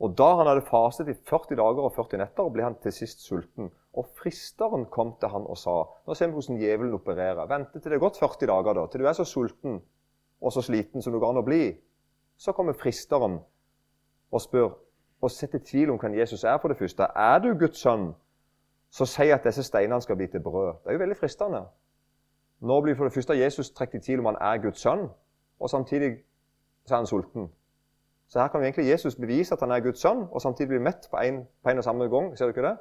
[0.00, 3.24] Og da han hadde faset i 40 dager og 40 netter, ble han til sist
[3.26, 3.68] sulten.
[3.92, 5.74] Og fristeren kom til han og sa
[6.06, 7.48] Nå ser vi hvordan djevelen opererer.
[7.50, 9.80] Vente til det er gått 40 dager, da, til du er så sulten
[10.40, 11.74] og så sliten som du går an å bli.
[12.40, 13.40] Så kommer fristeren
[14.30, 14.70] og spør
[15.20, 17.04] og setter tvil om hvem Jesus er, for det første.
[17.04, 18.14] Er du Guds sønn,
[18.90, 20.80] så si at disse steinene skal bli til brød.
[20.80, 21.66] Det er jo veldig fristende.
[22.60, 25.10] Nå blir for det første Jesus trukket i tvil om han er Guds sønn,
[25.60, 26.22] og samtidig
[26.86, 27.50] så er han sulten.
[28.28, 31.08] Så her kan egentlig Jesus bevise at han er Guds sønn, og samtidig bli mett
[31.10, 32.30] på en, på en og samme gang.
[32.38, 32.76] Ser du ikke det?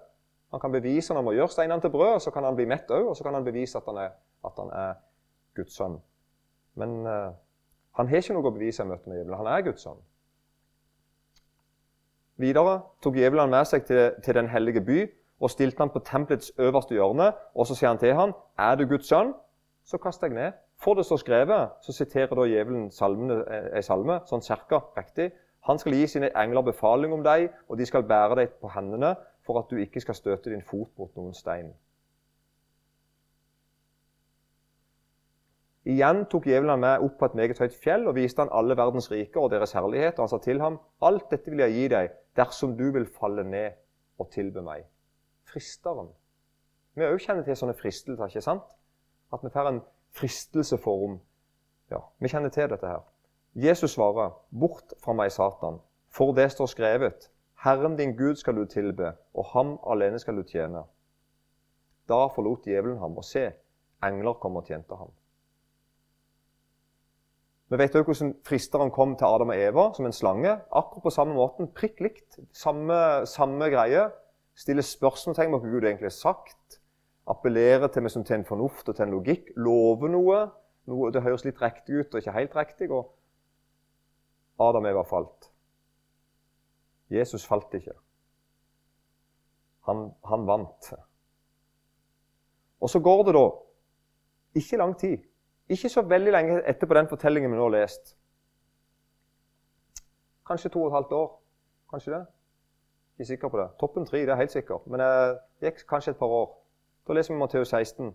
[0.52, 2.92] Han kan bevise når han må gjøre steinene til brød, så kan han bli mett
[2.92, 4.12] òg, og så kan han bevise at han er,
[4.46, 4.94] at han er
[5.56, 5.98] Guds sønn.
[6.76, 7.34] Men uh,
[7.98, 9.38] han har ikke noe å bevise i møte med djevelen.
[9.42, 10.00] Han er Guds sønn.
[12.40, 15.02] Videre tok djevelen med seg til, til, den hellige by
[15.40, 17.34] og stilte han på tempelets øverste hjørne.
[17.56, 19.34] Og så sier han til han, 'Er du Guds sønn,
[19.84, 23.84] så kast deg ned.' For det står skrevet, så siterer da djevelen salmene, ei eh,
[23.84, 25.34] salme, sånn cirka riktig.
[25.68, 29.16] Han skal gi sine engler befaling om deg, og de skal bære deg på hendene
[29.44, 31.74] for at du ikke skal støte din fot mot noen stein.
[35.90, 39.10] Igjen tok djevelen med opp på et meget høyt fjell og viste han alle verdens
[39.12, 40.20] riker og deres herlighet.
[40.20, 43.44] Og han sa til ham, alt dette vil jeg gi deg dersom du vil falle
[43.48, 43.80] ned
[44.22, 44.86] og tilbe meg.
[45.50, 46.12] Fristeren.
[46.96, 48.68] Vi òg kjenner til sånne fristelser, ikke sant?
[49.34, 49.82] At vi får en
[50.12, 50.78] fristelse
[51.92, 53.04] Ja, vi kjenner til dette her.
[53.56, 57.30] Jesus svarer, 'Bort fra meg, Satan, for det står skrevet:"
[57.64, 60.84] 'Herren din Gud skal du tilbe, og ham alene skal du tjene.'
[62.10, 63.52] Da forlot djevelen ham, og se,
[64.04, 65.12] engler kom og tjente ham.
[67.70, 70.52] Vi vet også hvordan fristeren kom til Adam og Eva som en slange.
[70.72, 72.40] Akkurat på samme måten, prikk likt.
[72.54, 74.10] Samme, samme greie.
[74.56, 76.79] Stiller spørsmålstegn ved hva Gud egentlig har sagt
[77.30, 80.42] appellere til, liksom, til en fornuft og til en logikk, love noe.
[80.90, 82.90] noe det høres litt riktig ut og ikke helt riktig.
[82.92, 83.14] Og
[84.60, 85.52] Adam Eva falt.
[87.10, 87.96] Jesus falt ikke.
[89.90, 90.94] Han, han vant.
[92.80, 93.46] Og så går det da
[94.60, 95.26] ikke lang tid,
[95.70, 98.16] ikke så veldig lenge etterpå den fortellingen vi nå har lest.
[100.48, 101.28] Kanskje to og et halvt år.
[101.92, 102.24] Kanskje det?
[103.14, 103.68] Ikke sikker på det.
[103.80, 104.88] Toppen tre, det er helt sikkert.
[104.88, 106.48] Men det gikk kanskje et par år.
[107.10, 108.12] Da leser vi Matteus 16.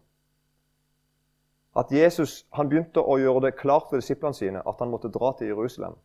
[1.75, 5.33] At Jesus han begynte å gjøre det klart for disiplene sine at han måtte dra
[5.35, 5.97] til Jerusalem.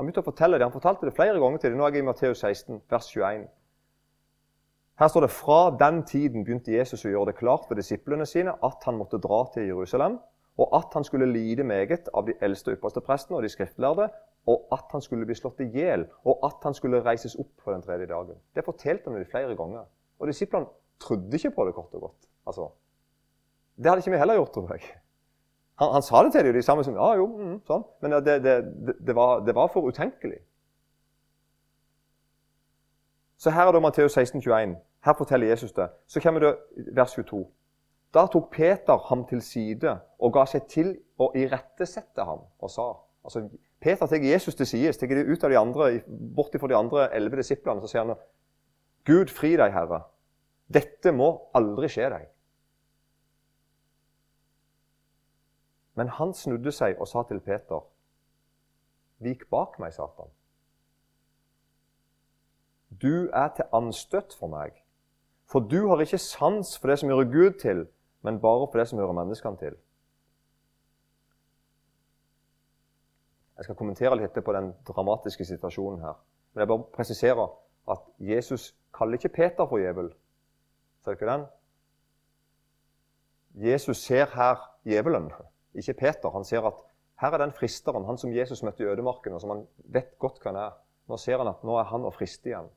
[0.00, 0.64] Han begynte å fortelle det.
[0.64, 1.82] Han fortalte det flere ganger til dem.
[1.82, 3.44] Nå er jeg i Matteus 16, vers 21.
[5.02, 8.56] Her står det fra den tiden begynte Jesus å gjøre det klart for disiplene sine
[8.64, 10.16] at han måtte dra til Jerusalem,
[10.56, 14.08] og at han skulle lide meget av de eldste og ypperste prestene og de skriftlærde,
[14.48, 17.76] og at han skulle bli slått i hjel, og at han skulle reises opp på
[17.76, 18.40] den tredje dagen.
[18.56, 19.84] Det fortalte han dem flere ganger.
[20.16, 20.72] Og disiplene
[21.04, 22.28] trodde ikke på det, kort og godt.
[22.48, 22.70] Altså,
[23.76, 24.88] det hadde ikke vi heller gjort, tror jeg.
[25.78, 27.84] Han, han sa det til dem, de samme som ja, jo, mm, sånn.
[28.02, 28.54] Men det, det,
[29.06, 30.40] det, var, det, var, for utenkelig.
[33.38, 34.74] Så her er det Matteus 16, 21.
[35.06, 35.86] Her forteller Jesus det.
[36.10, 36.56] Så kommer det
[36.96, 37.44] vers 22.
[38.14, 42.88] Da tok Peter ham til side og ga seg til å irettesette ham og sa
[43.22, 43.44] altså,
[43.78, 47.06] Peter tar Jesus til side, tar det ut av de andre, bort fra de andre
[47.14, 47.84] elleve disiplene.
[47.84, 48.18] Så sier han
[49.06, 50.02] Gud, fri deg, Herre.
[50.66, 52.26] Dette må aldri skje deg.
[55.98, 57.82] Men han snudde seg og sa til Peter,
[59.18, 60.30] Vik bak meg, Satan.
[63.02, 64.76] Du er til anstøt for meg,
[65.50, 67.88] for du har ikke sans for det som hører Gud til,
[68.22, 69.74] men bare for det som hører menneskene til.
[73.58, 76.14] Jeg skal kommentere litt på den dramatiske situasjonen her.
[76.54, 77.46] Men jeg bare presiserer
[77.90, 80.12] at Jesus kaller ikke Peter for djevel.
[81.02, 81.46] Ser du ikke den?
[83.66, 85.32] Jesus ser her djevelen
[85.78, 86.30] ikke Peter.
[86.34, 86.80] Han ser at
[87.20, 90.44] her er den fristeren, han som Jesus møtte i ødemarken, og som han vet godt
[90.46, 90.76] han er.
[91.08, 92.68] Nå ser han at nå er han å friste igjen.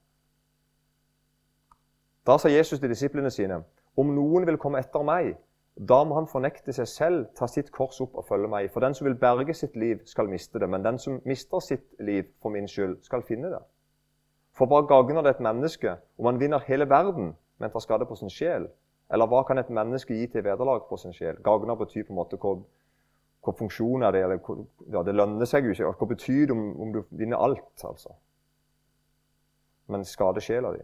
[2.25, 3.63] Da sa Jesus til disiplene sine.:
[3.97, 5.35] Om noen vil komme etter meg,
[5.75, 8.69] da må han fornekte seg selv, ta sitt kors opp og følge meg.
[8.73, 10.69] For den som vil berge sitt liv, skal miste det.
[10.69, 13.61] Men den som mister sitt liv for min skyld, skal finne det.
[14.57, 18.17] For hva gagner det et menneske om han vinner hele verden, men tar skade på
[18.19, 18.67] sin sjel?
[19.11, 21.39] Eller hva kan et menneske gi til vederlag på sin sjel?
[21.43, 22.39] Gagner betyr på en måte
[23.41, 24.23] hva funksjon er det?
[24.23, 24.39] Eller,
[24.93, 25.93] ja, det lønner seg jo ikke.
[25.97, 28.13] Hva betyr det om, om, du vinner alt, altså?
[29.91, 30.83] Men skader sjela di.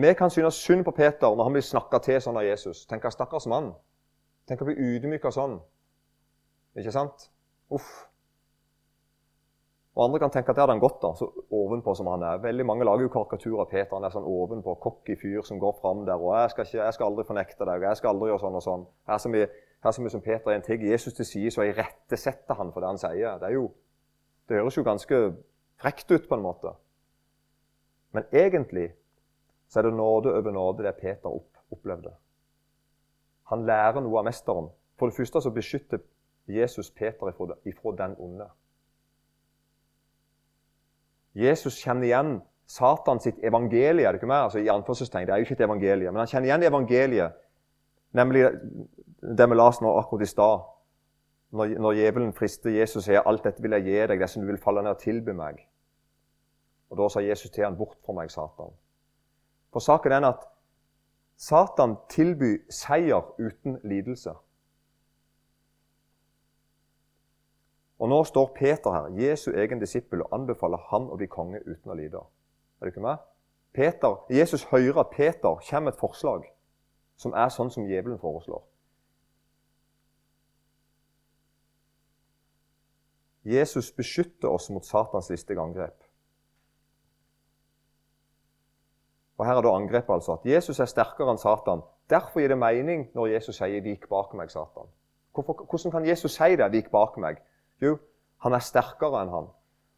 [0.00, 2.86] Vi kan synes synd på Peter når han blir snakka til sånn av Jesus.
[2.88, 3.72] Tenk stakkars mann.
[4.48, 5.58] Tenk å bli ydmyka sånn.
[6.78, 7.28] Ikke sant?
[7.74, 8.09] Uff.
[9.96, 12.42] Og andre kan tenke at det hadde han gått da, så ovenpå som han er.
[12.42, 13.90] Veldig Mange lager jo karikatur av Peter.
[13.96, 16.14] Han er sånn ovenpå, cocky fyr som går fram der.
[16.14, 18.64] og jeg skal, ikke, jeg skal, aldri fornekte deg, jeg skal aldri gjøre sånn og
[18.66, 18.86] sånn.
[19.10, 19.48] Her så mye,
[19.82, 22.84] her så mye som Peter er en tigg Jesus til side, så irettesetter han for
[22.84, 23.42] det han sier.
[23.42, 23.66] Det, jo,
[24.48, 25.20] det høres jo ganske
[25.82, 26.76] frekt ut på en måte.
[28.14, 28.92] Men egentlig
[29.70, 32.14] så er det nåde over nåde det Peter opp, opplevde.
[33.50, 34.70] Han lærer noe av mesteren.
[34.98, 36.02] For det første så beskytter
[36.46, 37.30] Jesus Peter
[37.64, 38.46] ifra den onde.
[41.34, 42.32] Jesus kjenner igjen
[42.70, 44.06] Satan sitt evangelie.
[44.06, 44.46] er Det ikke mer?
[44.46, 47.32] Altså, i anførselstegn, det er jo ikke et evangelie, men han kjenner igjen evangeliet.
[48.12, 48.44] Nemlig
[49.38, 50.60] det vi leste nå akkurat i stad.
[51.50, 54.46] Når, når djevelen frister Jesus sier 'Alt dette vil jeg gi deg, det som du
[54.46, 55.66] vil falle ned og tilby meg'.
[56.90, 58.74] Og Da sa Jesus til han 'Bort fra meg, Satan'.
[59.72, 60.46] For saken er at
[61.36, 64.30] Satan tilbyr seier uten lidelse.
[68.00, 71.92] Og nå står Peter her, Jesu egen disippel, og anbefaler han å bli konge uten
[71.92, 72.22] å lide.
[72.80, 73.20] Er du ikke med?
[73.76, 76.46] Peter, Jesus hører at Peter kommer med et forslag
[77.20, 78.62] som er sånn som djevelen foreslår.
[83.44, 85.96] Jesus beskytter oss mot Satans listige angrep.
[89.40, 91.84] Og Her er da angrepet altså at Jesus er sterkere enn Satan.
[92.12, 94.88] Derfor gir det mening når Jesus sier 'vik bak meg, Satan'.
[95.32, 96.72] Hvorfor, hvordan kan Jesus si det?
[96.72, 97.40] 'Vik bak meg'?
[97.80, 97.96] Jo,
[98.44, 99.48] han er sterkere enn han.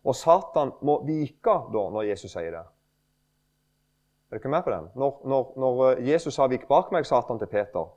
[0.02, 2.62] Og Satan må vike da når Jesus sier det.
[4.32, 4.88] Er ikke med på den?
[4.96, 7.90] Når, når, når eh, Jesus sa 'vik bak meg', Satan til Peter,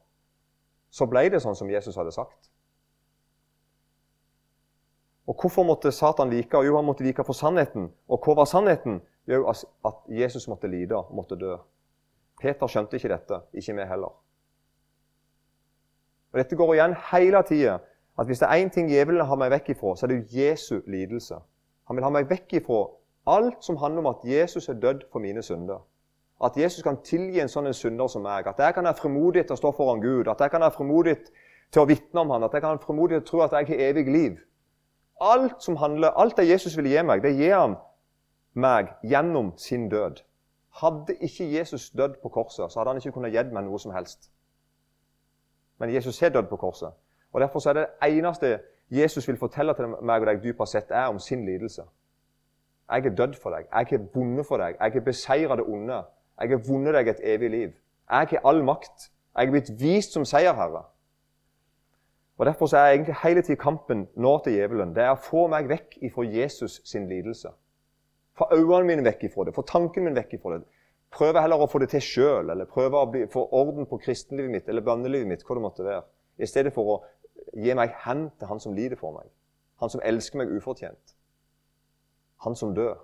[0.89, 2.51] så ble det sånn som Jesus hadde sagt.
[5.27, 6.57] Og Hvorfor måtte Satan vike?
[6.57, 7.93] Jo, han måtte vike for sannheten.
[8.07, 9.01] Og hva var sannheten?
[9.27, 11.57] Jo, at Jesus måtte lide, måtte dø.
[12.41, 14.13] Peter skjønte ikke dette, ikke vi heller.
[16.31, 17.79] Og Dette går igjen hele tida
[18.19, 20.79] at hvis det er én ting djevelen har meg vekk ifra, så er det Jesu
[20.87, 21.35] lidelse.
[21.87, 22.85] Han vil ha meg vekk ifra
[23.27, 25.83] alt som handler om at Jesus er dødd for mine synder.
[26.43, 28.47] At Jesus kan tilgi en sånn en synder som meg.
[28.47, 30.27] At jeg kan være frimodig til å stå foran Gud.
[30.27, 31.15] At jeg kan være frimodig
[31.71, 33.67] til å vitne om Han, At jeg kan være frimodig til å tro at jeg
[33.67, 34.37] har evig liv.
[35.21, 37.77] Alt som handler, alt det Jesus vil gi meg, det gir han
[38.53, 40.21] meg gjennom sin død.
[40.81, 43.93] Hadde ikke Jesus dødd på korset, så hadde han ikke kunnet gitt meg noe som
[43.95, 44.29] helst.
[45.79, 46.91] Men Jesus har dødd på korset.
[47.35, 48.59] Og Derfor er det eneste
[48.91, 51.83] Jesus vil fortelle til meg og deg dypest sett, er om sin lidelse.
[52.91, 53.65] Jeg er dødd for deg.
[53.73, 54.77] Jeg er bundet for deg.
[54.79, 56.03] Jeg er beseiret det onde.
[56.41, 57.73] Jeg har vunnet deg et evig liv.
[58.11, 59.09] Jeg har all makt.
[59.35, 60.85] Jeg er blitt vist som seierherre.
[62.37, 65.67] Og Derfor er egentlig hele tiden kampen nå til djevelen det er å få meg
[65.71, 67.51] vekk ifra Jesus sin lidelse.
[68.37, 70.65] Få øynene mine vekk ifra det, få tanken min vekk ifra det.
[71.15, 74.51] Prøve heller å få det til sjøl, eller prøve å bli, få orden på kristenlivet
[74.51, 76.03] mitt eller bønnelivet mitt, hva det måtte være.
[76.37, 76.97] I stedet for å
[77.53, 79.27] gi meg hen til han som lider for meg.
[79.81, 81.15] Han som elsker meg ufortjent.
[82.45, 82.97] Han som dør.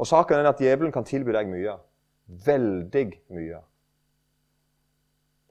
[0.00, 1.76] Og Saken er at djevelen kan tilby deg mye.
[2.46, 3.60] Veldig mye.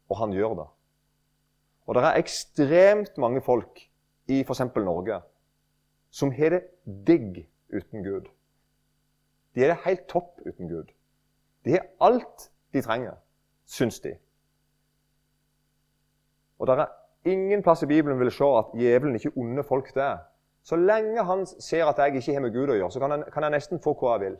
[0.09, 0.67] Og han gjør det.
[1.85, 3.81] Og det er ekstremt mange folk
[4.29, 4.61] i f.eks.
[4.75, 5.21] Norge
[6.09, 6.61] som har det
[7.07, 8.29] digg uten Gud.
[9.55, 10.89] De er det helt topp uten Gud.
[11.65, 13.17] De har alt de trenger,
[13.65, 14.15] syns de.
[16.59, 20.11] Og det er ingen plass i Bibelen vil se at djevelen ikke onde folk det.
[20.63, 23.23] Så lenge han ser at jeg ikke har med Gud å gjøre, så kan, han,
[23.33, 24.39] kan jeg nesten få hva jeg vil.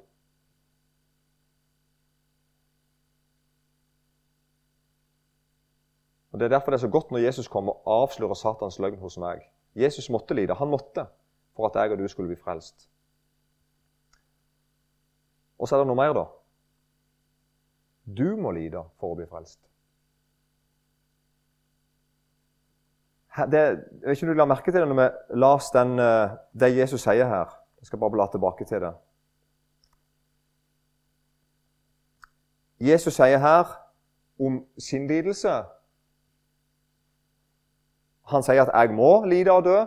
[6.32, 9.00] Og Det er derfor det er så godt når Jesus kommer og avslører Satans løgn
[9.02, 9.42] hos meg.
[9.76, 10.54] Jesus måtte lide.
[10.54, 11.08] Han måtte
[11.56, 12.90] for at jeg og du skulle bli frelst.
[15.60, 16.28] Og så er det noe mer, da.
[18.06, 19.69] Du må lide for å bli frelst.
[23.46, 26.36] Det, jeg vet ikke om du la merke til det når vi las den, eh,
[26.60, 27.54] det Jesus sier her.
[27.80, 28.94] Jeg skal bare bla tilbake til det.
[32.80, 33.68] Jesus sier her
[34.40, 35.64] om sin lidelse
[38.30, 39.86] Han sier at 'jeg må lide og dø'.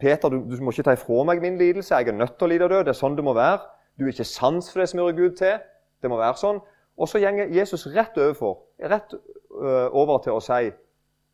[0.00, 1.94] Peter, du, du, må ikke ta ifra meg min lidelse.
[1.94, 2.78] Jeg er nødt til å lide og dø.
[2.78, 3.60] Det er sånn det må være.
[3.98, 5.60] Du er ikke sans for det som hører Gud til.
[6.02, 6.60] Det må være sånn.
[6.98, 10.72] Og så gjenger Jesus rett, overfor, rett uh, over til å si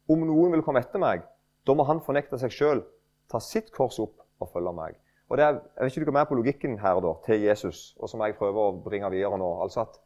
[0.09, 1.27] om noen vil komme etter meg,
[1.67, 2.83] da må han fornekte seg sjøl,
[3.29, 4.97] ta sitt kors opp og følge meg.
[5.29, 7.43] Og det er, Jeg vet ikke om du går med på logikken her da, til
[7.43, 9.51] Jesus, og som jeg prøver å bringe videre nå.
[9.63, 10.01] altså at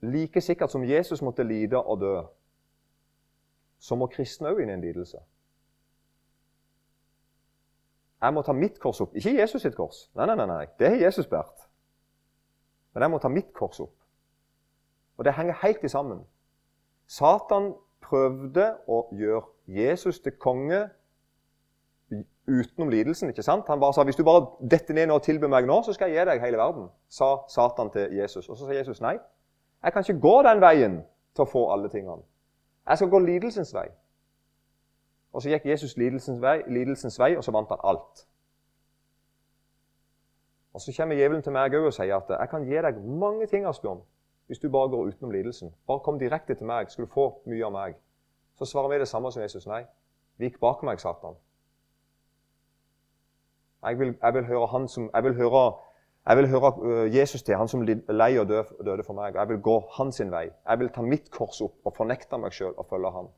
[0.00, 2.22] Like sikkert som Jesus måtte lide og dø,
[3.78, 5.18] så må kristne òg inn i en lidelse.
[8.22, 9.16] Jeg må ta mitt kors opp.
[9.16, 10.06] Ikke Jesus sitt kors.
[10.16, 10.64] Nei, nei, nei.
[10.78, 11.66] Det har Jesus båret.
[12.94, 13.94] Men jeg må ta mitt kors opp.
[15.16, 16.22] Og det henger helt i sammen.
[17.06, 17.74] Satan
[18.06, 20.86] prøvde å gjøre Jesus til konge
[22.46, 23.28] utenom lidelsen.
[23.28, 23.68] ikke sant?
[23.68, 26.10] Han bare sa hvis du bare detter ned nå og tilbyr meg nå, så skal
[26.10, 26.88] jeg gi deg hele verden.
[27.08, 28.48] Sa Satan til Jesus.
[28.48, 29.16] Og så sa Jesus nei.
[29.82, 30.96] Jeg kan ikke gå den veien
[31.34, 32.22] til å få alle tingene.
[32.86, 33.88] Jeg skal gå lidelsens vei.
[35.34, 38.26] Og så gikk Jesus lidelsens vei, lidelsens vei og så vant han alt.
[40.76, 43.66] Og Så kommer djevelen til meg og sier at jeg kan gi deg mange ting,
[43.66, 44.02] Asbjørn,
[44.46, 45.74] hvis du bare går utenom lidelsen.
[45.86, 47.96] Bare kom direkte til meg, skal du få mye av meg.
[48.58, 49.66] Så svarer vi det samme som Jesus.
[49.66, 49.82] Nei,
[50.38, 51.34] vik bak meg, Satan.
[53.82, 55.64] Jeg vil, jeg vil høre han som Jeg vil høre,
[56.26, 59.34] jeg vil høre uh, Jesus til, han som lei og døde for meg.
[59.34, 60.48] Jeg vil gå hans vei.
[60.68, 63.28] Jeg vil ta mitt kors opp og fornekte meg sjøl og følge han.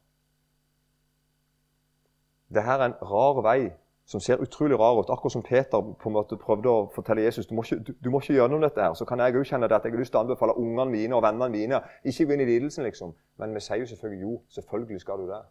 [2.48, 3.72] Dette er en rar vei
[4.08, 5.10] som ser utrolig rar ut.
[5.10, 8.08] Akkurat som Peter på en måte prøvde å fortelle Jesus du må ikke, du, du
[8.10, 8.80] må ikke med dette.
[8.80, 8.94] her.
[8.94, 11.16] Så kan jeg òg kjenne det at jeg har lyst til å anbefale ungene mine
[11.16, 12.84] og vennene mine ikke gå inn i lidelsen.
[12.84, 13.12] liksom.
[13.36, 15.42] Men vi sier jo selvfølgelig jo, selvfølgelig skal du det.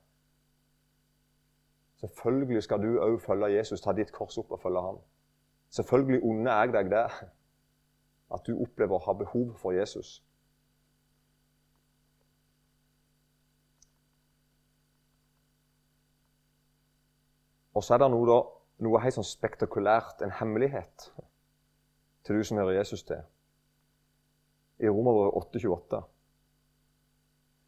[2.01, 4.97] Selvfølgelig skal du òg følge Jesus, ta ditt kors opp og følge ham.
[5.69, 7.05] Selvfølgelig unner jeg deg det.
[8.33, 10.23] At du opplever å ha behov for Jesus.
[17.77, 18.37] Og så er det noe, da,
[18.85, 21.11] noe helt sånn spektakulært, en hemmelighet,
[22.25, 23.21] til du som hører Jesus til.
[24.81, 26.01] I Romerbrevet 8,28.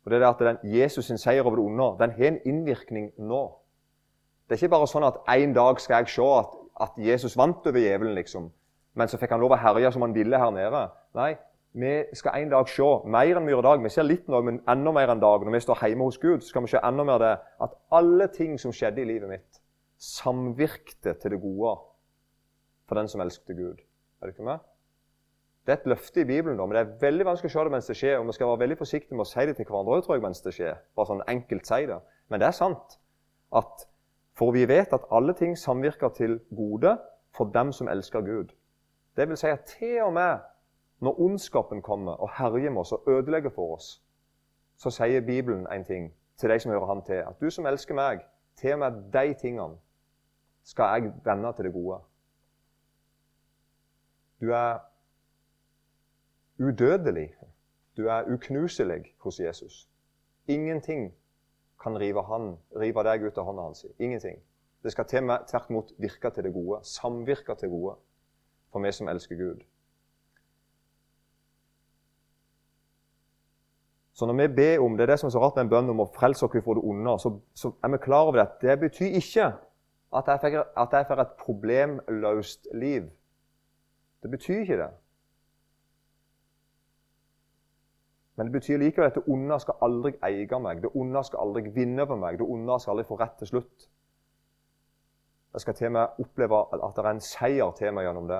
[0.03, 2.39] Og det er det at den Jesus sin seier over det onde den har en
[2.49, 3.43] innvirkning nå.
[4.47, 7.67] Det er ikke bare sånn at en dag skal jeg se at, at Jesus vant
[7.69, 8.49] over djevelen, liksom.
[8.97, 10.81] Men så fikk han lov å herje som han ville her nede.
[11.19, 11.35] Nei,
[11.77, 13.83] vi skal en dag se mer enn vi gjør i dag.
[13.83, 15.45] Vi ser litt nå, men enda mer enn dag.
[15.45, 18.27] Når vi står hjemme hos Gud, så skal vi se enda mer det at alle
[18.33, 19.58] ting som skjedde i livet mitt,
[19.99, 21.75] samvirkte til det gode
[22.87, 23.81] for den som elsket Gud.
[24.21, 24.59] Er du ikke med?
[25.65, 27.71] Det er et løfte i Bibelen, da, men det er veldig vanskelig å se det
[27.71, 28.17] mens det skjer.
[28.17, 30.41] og Vi skal være veldig forsiktige med å si det til hverandre tror jeg, mens
[30.41, 30.79] det skjer.
[30.95, 31.99] Bare sånn enkelt si det.
[32.29, 32.95] Men det er sant
[33.59, 33.85] at
[34.39, 36.95] for vi vet at alle ting samvirker til gode
[37.35, 38.55] for dem som elsker Gud.
[39.17, 40.39] Det vil si at til og med
[41.03, 44.01] når ondskapen kommer og herjer med oss og ødelegger for oss,
[44.77, 47.21] så sier Bibelen en ting til de som hører Han til.
[47.27, 48.19] At du som elsker meg,
[48.55, 49.75] til og med de tingene
[50.69, 51.99] skal jeg vende til det gode.
[54.41, 54.79] Du er
[56.59, 57.29] udødelig.
[57.97, 59.89] Du er uknuselig hos Jesus.
[60.47, 61.13] Ingenting
[61.83, 63.85] kan rive, han, rive deg ut av hånda hans.
[63.99, 64.39] Ingenting.
[64.83, 66.79] Det skal til med, tvert imot virke til det gode.
[66.83, 67.95] Samvirke til gode
[68.71, 69.63] for vi som elsker Gud.
[74.13, 75.89] Så når vi ber om det er det som er så rart med en bønn
[75.93, 78.47] om å frelse oss fra det onde, så, så, er vi klar over det.
[78.61, 79.45] Det betyr ikke
[80.15, 83.09] at jeg får, at jeg får et problemløst liv.
[84.23, 84.89] Det betyr ikke det.
[88.35, 90.81] Men det betyr likevel at det onde skal aldri eie meg.
[90.81, 92.37] Det onde skal aldri vinne over meg.
[92.39, 93.89] Det onde skal aldri få rett til slutt.
[95.53, 98.39] Jeg skal til meg oppleve at det er en seier til meg gjennom det.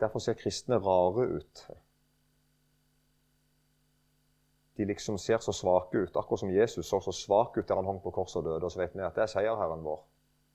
[0.00, 1.62] Derfor ser kristne rare ut.
[4.80, 7.84] De liksom ser så svake ut, akkurat som Jesus så så svak ut der han
[7.84, 8.64] hang på korset og døde.
[8.64, 9.98] Og så vet vi at det er seierherren vår.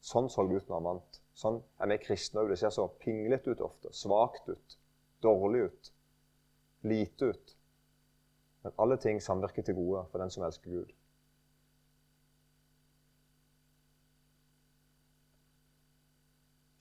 [0.01, 1.19] Sånn så ut når han vant.
[1.37, 2.49] Sånn er vi kristne òg.
[2.49, 3.91] Det ser så pinglete ut ofte.
[3.93, 4.77] Svakt ut.
[5.21, 5.91] Dårlig ut.
[6.89, 7.53] Lite ut.
[8.65, 10.95] Men alle ting samvirker til gode for den som elsker Gud.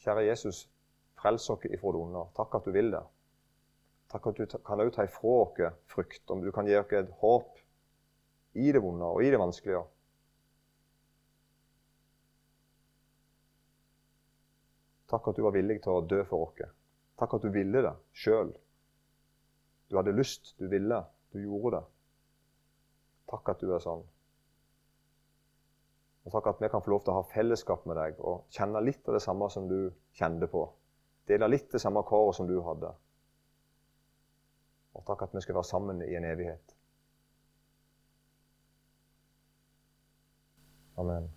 [0.00, 0.64] Kjære Jesus,
[1.20, 2.24] Frels oss ifra det onde.
[2.40, 3.04] Takk at du vil det.
[4.14, 5.56] Takk at du kan ta ifra oss
[5.90, 6.30] frykt.
[6.30, 7.56] Om du kan gi oss et håp
[8.54, 9.80] i det vonde og i det vanskelige.
[15.10, 16.70] Takk at du var villig til å dø for oss.
[17.18, 18.52] Takk at du ville det sjøl.
[19.90, 21.00] Du hadde lyst, du ville,
[21.34, 21.84] du gjorde det.
[23.34, 24.04] Takk at du er sånn.
[26.24, 28.80] Og takk at vi kan få lov til å ha fellesskap med deg og kjenne
[28.80, 30.68] litt av det samme som du kjente på.
[31.26, 32.94] Dele litt det samme kåret som du hadde.
[34.94, 36.76] Og takk at vi skal være sammen i en evighet.
[40.96, 41.30] Amen.